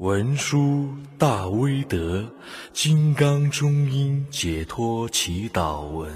[0.00, 2.24] 文殊大威德，
[2.72, 6.10] 金刚中阴解脱祈祷文。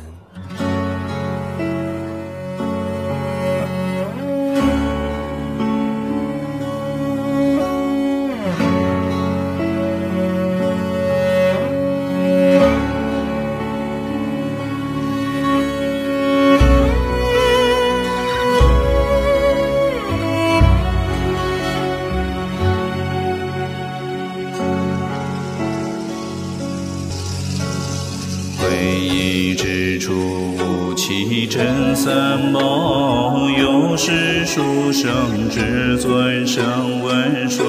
[34.54, 37.64] 是殊胜至尊圣文殊，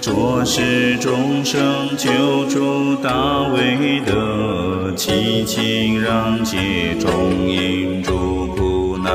[0.00, 9.14] 着是众生救助大威德，祈请让解众因诸苦难。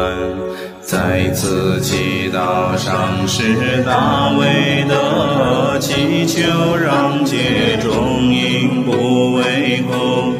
[0.81, 6.41] 在此祈祷上师大威德，祈求
[6.77, 10.36] 让解众因不为苦。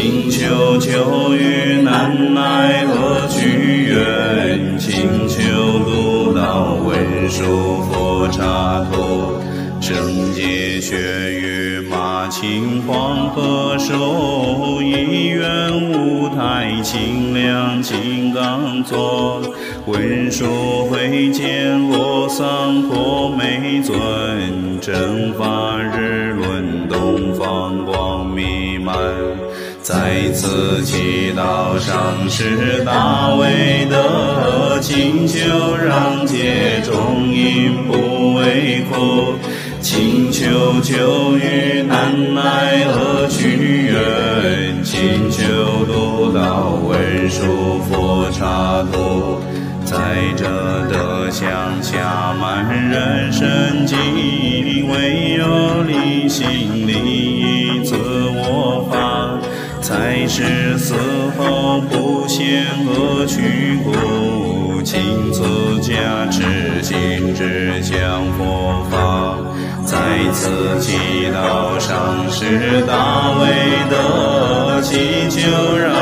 [0.00, 5.40] 请求救于难耐恶趣缘，请求
[5.80, 9.42] 度导文殊佛刹陀，
[9.80, 10.96] 圣洁血
[11.32, 19.42] 与马青黄河手，一愿五台清凉金刚座，
[19.86, 23.98] 文殊会见罗桑陀美尊，
[24.80, 25.67] 正法
[29.88, 35.38] 在此祈祷上师大威德，请求
[35.74, 39.32] 让解众因不为苦，
[39.80, 49.40] 请求救于难耐恶趣缘，请求度到文殊佛刹陀。
[49.86, 49.96] 在
[50.36, 50.44] 这
[50.92, 53.96] 德相下满人生境，
[54.86, 56.77] 唯有离心
[60.40, 60.94] 是死
[61.36, 69.36] 后不现恶趣故，请赐加持心之将佛法。
[69.84, 69.96] 在
[70.32, 70.96] 此祈
[71.34, 73.48] 祷上师大威
[73.90, 75.40] 德，祈求
[75.76, 75.97] 让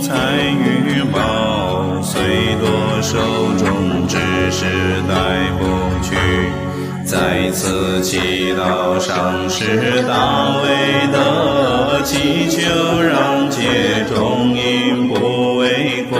[0.00, 2.20] 财与宝，虽
[2.60, 2.66] 多
[3.02, 3.18] 手
[3.58, 4.16] 中，只
[4.50, 4.64] 是
[5.08, 5.12] 带
[5.58, 5.60] 不
[6.02, 6.16] 去。
[7.04, 10.68] 在此祈祷上师大威
[11.12, 13.58] 德，祈求让解
[14.14, 16.16] 众因不为苦。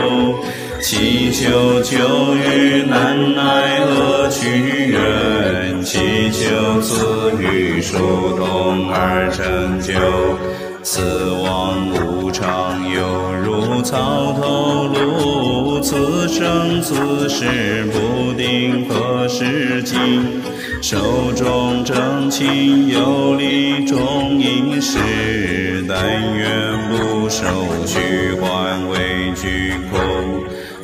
[0.82, 7.96] 祈求救于难耐恶趣缘，祈求赐予殊
[8.36, 9.94] 通而成就。
[10.82, 20.40] 死亡无常，犹如草头露，此生此世不定何时尽。
[20.80, 24.98] 手中正气有力，终因时，
[25.86, 26.48] 但愿
[26.88, 27.44] 不受
[27.86, 28.98] 虚幻畏
[29.36, 29.98] 惧苦。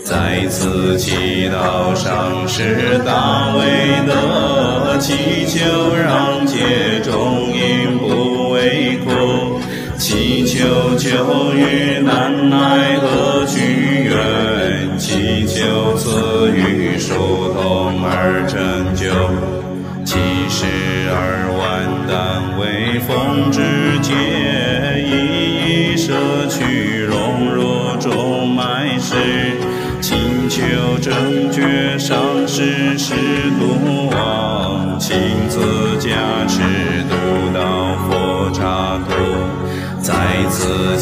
[0.05, 3.63] 在此祈祷上师大威
[4.07, 5.59] 德，祈求
[5.97, 8.26] 让界中因不，
[10.57, 11.96] 祈求救于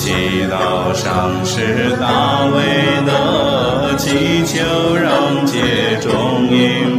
[0.05, 2.61] 祈祷上师大威
[3.07, 6.94] 德，祈求让解众因。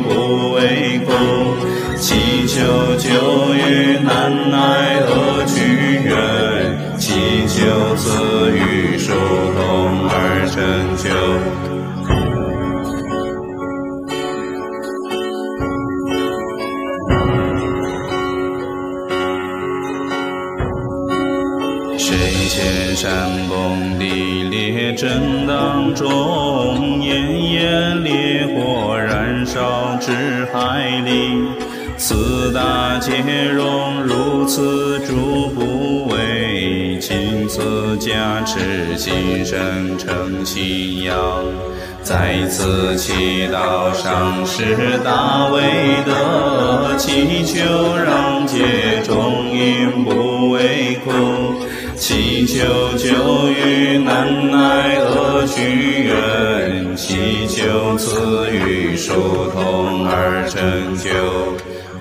[22.55, 23.11] 千山
[23.49, 31.49] 崩地裂震荡中，炎炎烈火燃烧至海里。
[31.97, 33.11] 四大皆
[33.51, 37.45] 融，如此诸部位，请
[38.45, 41.43] 持，心生诚信仰。
[42.03, 45.61] 在此祈祷上师大威
[46.05, 51.11] 德，祈求让解众因不为苦，
[51.97, 52.63] 祈求
[52.97, 59.13] 救于难耐恶许愿，祈求赐予疏
[59.51, 61.09] 通而成就。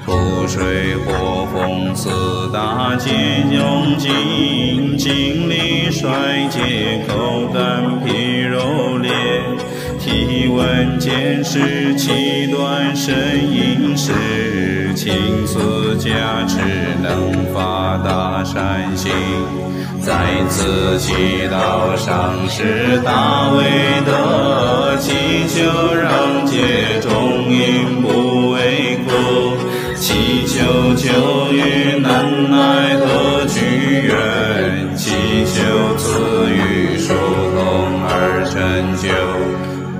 [0.05, 2.11] 土水火风四
[2.53, 3.11] 大皆
[3.51, 9.11] 用尽，精力衰竭，口干皮肉裂，
[9.99, 13.15] 体温见识，气短肾
[13.51, 14.13] 阴湿，
[14.95, 15.44] 青
[16.05, 16.59] 加持
[17.03, 19.11] 能发大善心，
[20.03, 20.13] 在
[20.51, 23.65] 此祈祷上师大威
[24.05, 29.57] 德，祈求让解众因不为苦。
[29.97, 33.61] 祈求救于难耐和举
[34.07, 35.11] 愿，祈
[35.47, 39.09] 求赐予疏通而成就。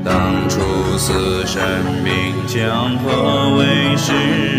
[0.05, 0.61] 当初
[0.99, 1.63] 死生
[2.05, 4.54] 命将何为师？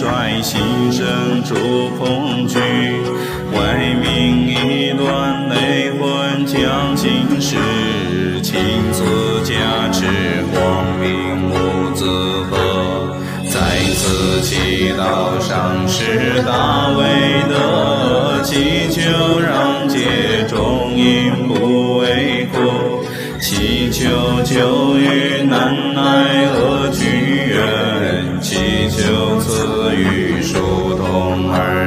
[0.00, 1.54] 率，心生诸
[1.98, 2.58] 恐惧。
[3.52, 7.10] 外命一断，内魂将尽
[7.40, 8.40] 失。
[8.42, 8.58] 青
[8.92, 9.04] 丝
[9.44, 10.06] 加持，
[10.52, 12.06] 光明无自
[12.48, 13.16] 合。
[13.44, 13.58] 在
[13.94, 17.04] 此祈祷上师大威
[17.48, 23.04] 德，祈求让界众因不为苦，
[23.40, 24.08] 祈求
[24.44, 24.89] 救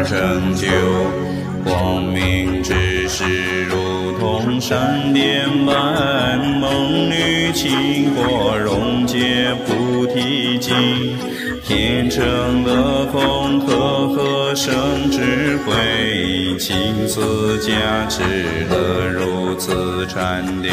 [0.04, 0.68] 成就，
[1.64, 10.74] 光明之时如同闪电般，梦女倾国溶解菩提经。
[11.66, 12.22] 天成
[12.66, 16.76] 的风，和合生智慧，亲
[17.08, 18.22] 自加持
[18.70, 20.72] 了如此禅定。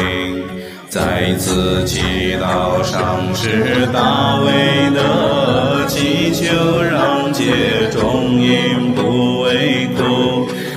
[0.89, 8.80] 在此祈祷上师大威德，祈求让界众因，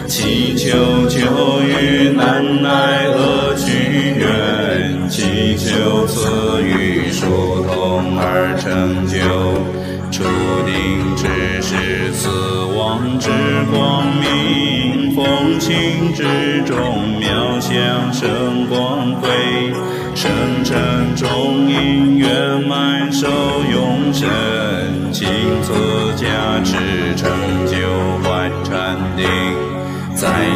[0.07, 1.19] 祈求救
[1.63, 7.27] 于难耐恶趣愿，祈求赐予疏
[7.67, 9.17] 通而成就。
[10.11, 10.23] 注
[10.65, 11.27] 定只
[11.61, 12.29] 是死
[12.77, 13.29] 亡之
[13.73, 16.23] 光明，风清之
[16.63, 19.29] 中渺相生光辉，
[20.15, 20.31] 生
[20.63, 23.27] 成中因圆满受
[23.73, 24.29] 永生，
[25.11, 25.27] 亲
[25.63, 25.73] 自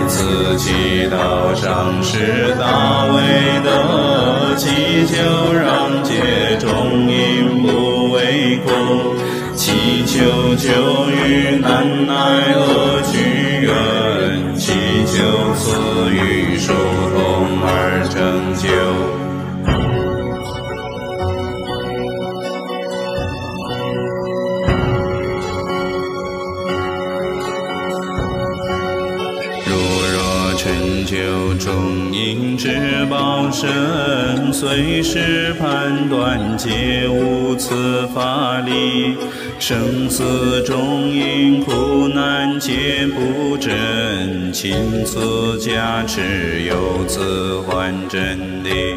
[0.09, 8.69] 此祈祷上师大威德，祈求让界中因不为苦。
[9.55, 10.67] 祈求救
[11.11, 12.13] 于难耐
[12.55, 14.73] 恶许愿，祈
[15.05, 15.15] 求
[15.55, 19.08] 赐予疏通而成就。
[30.59, 39.17] 成就中因之报身，随时判断皆无此法力。
[39.61, 48.97] 生死中因苦难皆不真，亲自加持有此还真理。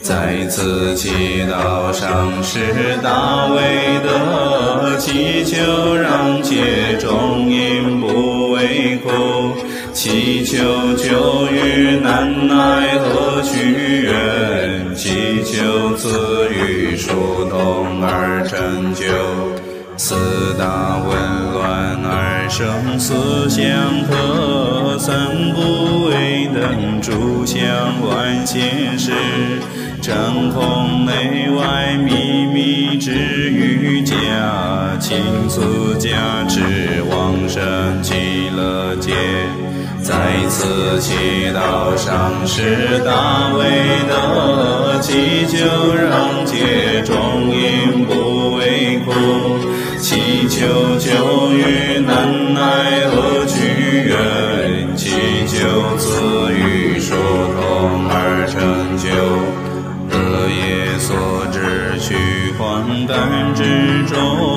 [0.00, 3.60] 在此祈祷上师大威
[4.02, 9.52] 德，祈求让解众因不为苦。
[9.96, 19.06] 祈求救遇难耐何许愿，祈求赐予疏通而成就。
[19.96, 20.14] 四
[20.58, 21.08] 大紊
[21.54, 23.64] 乱而生四相
[24.04, 25.16] 克，三
[25.54, 27.58] 不为等诸相
[28.06, 29.12] 万现实，
[30.02, 34.14] 掌控内外秘密之瑜伽，
[35.08, 35.16] 亲
[35.48, 35.60] 自
[36.00, 36.60] 加持
[37.08, 37.62] 往生
[38.02, 39.12] 极乐界。
[40.02, 40.16] 在
[40.48, 41.14] 此祈
[41.54, 43.62] 祷上师大威
[44.08, 47.14] 德，祈求让解众
[47.54, 49.12] 因不为苦，
[50.00, 50.66] 祈求
[50.98, 55.12] 救于难耐恶趣缘，祈
[55.46, 59.06] 求赐予疏通而成就。
[60.08, 61.16] 得业所
[61.52, 62.14] 至虚
[62.56, 64.55] 幻感之中，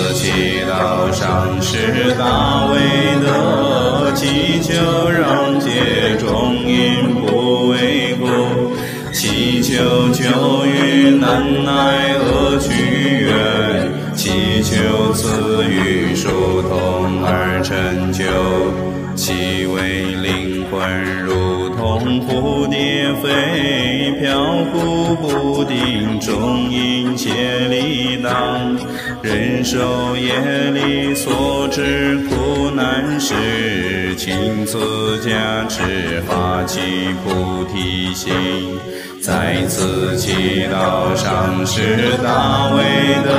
[0.00, 2.78] 此祈祷上师大威
[3.20, 4.72] 德，祈求
[5.10, 8.72] 让解众因不为苦，
[9.12, 12.72] 祈求救于难耐恶趣
[13.26, 18.24] 缘，祈求赐予疏通而成就，
[19.14, 28.76] 其为灵魂如同蝴蝶飞，飘忽不定，终因切力当，
[29.22, 30.32] 人受业
[30.70, 33.34] 力所知苦难时，
[34.16, 36.80] 亲自加持发起
[37.22, 38.32] 菩提心，
[39.20, 42.82] 在此祈祷上师大威
[43.22, 43.29] 德，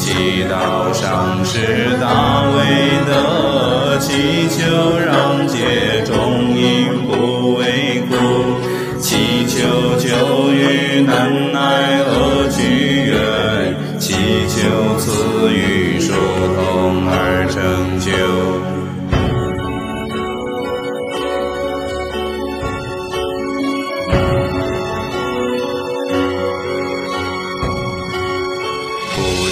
[0.00, 2.58] 祈祷上师大威
[3.06, 5.99] 德，祈求让解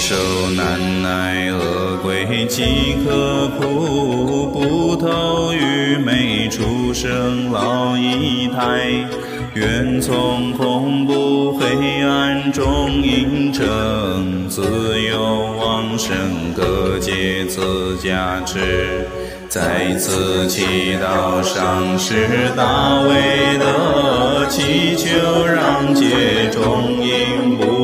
[0.09, 0.15] 受
[0.55, 9.05] 难耐恶鬼饥渴苦，不投愚昧畜生老一胎，
[9.53, 16.17] 愿从恐怖黑暗中引证，自由往生
[16.55, 19.07] 各界自加持，
[19.47, 27.78] 在此祈祷上师大威德，祈求让界众因不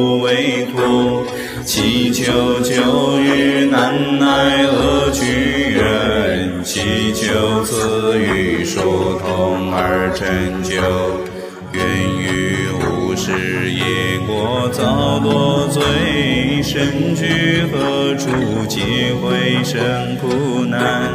[9.36, 10.72] 通而成就。
[11.74, 11.84] 愿
[12.18, 18.30] 于无始业过造多罪，身居何处
[18.70, 21.12] 即会生苦难，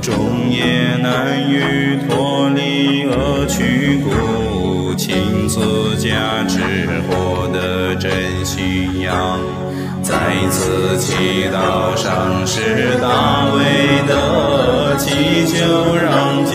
[0.00, 6.60] 众业难于脱离恶趣故，亲自加持
[7.08, 8.12] 获得真
[8.44, 9.40] 信仰。
[10.04, 10.14] 在
[10.52, 16.45] 此祈祷上师大威德，祈求让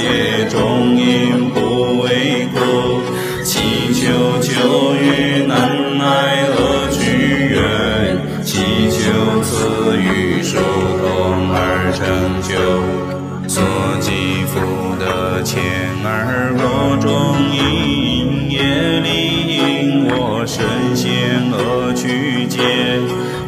[15.52, 15.62] 前
[16.06, 17.12] 而若众
[17.52, 18.62] 因业
[19.02, 19.10] 力
[19.52, 22.58] 因我身陷恶趣界。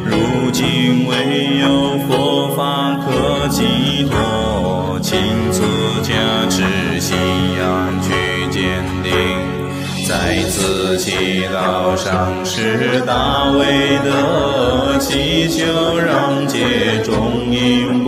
[0.04, 5.18] 如今唯有佛法可寄托，亲
[5.50, 5.62] 自
[6.02, 6.12] 加
[6.50, 6.60] 持
[7.00, 7.16] 信
[7.56, 8.12] 仰去
[8.52, 9.10] 坚定，
[10.06, 18.03] 在此祈祷上师大威德，祈求让解众因，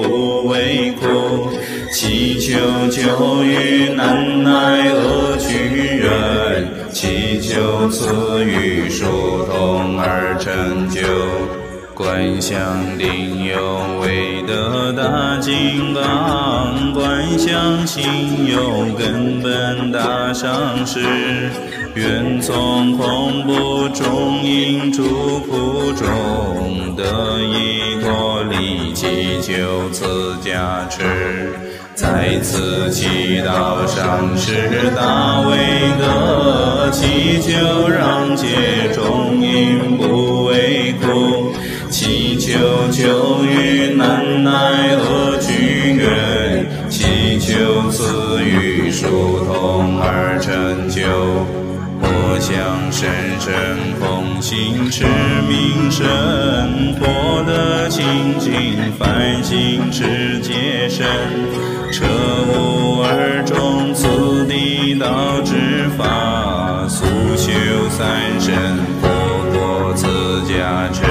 [2.57, 9.05] 求救于难耐恶趣缘，祈求赐予疏
[9.45, 11.01] 通而成就。
[11.95, 12.59] 观想
[12.99, 21.01] 定有为的大金刚，观想心有根本大上师，
[21.95, 25.03] 愿从恐怖中因诸
[25.41, 31.51] 苦中得以脱离，祈求此加持。
[31.97, 35.57] 在此祈祷上师大威
[35.99, 38.47] 德，祈求让解
[38.95, 41.55] 众因不为苦。
[41.89, 42.53] 祈求
[42.93, 44.51] 救于难耐
[44.99, 49.07] 恶趣缘，祈求赐予疏
[49.47, 51.01] 通而成就。
[51.99, 52.05] 我
[52.39, 52.53] 想
[52.93, 53.09] 深
[53.41, 53.51] 深
[53.99, 54.05] 奉
[54.43, 55.05] 行持
[55.49, 56.36] 名声，获得清净
[58.99, 61.07] 反省持戒身，
[61.93, 62.07] 彻
[62.49, 67.05] 悟二中此地道之法，速
[67.37, 67.53] 修
[67.91, 68.07] 三
[68.41, 68.55] 身，
[69.01, 69.09] 佛
[69.53, 70.07] 果自
[70.49, 71.03] 加持。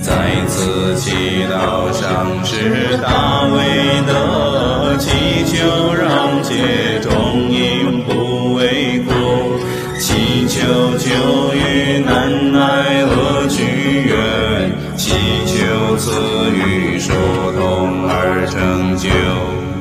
[0.00, 5.08] 在此祈祷上师大威德，祈
[5.46, 6.89] 求让解
[19.00, 19.79] 酒。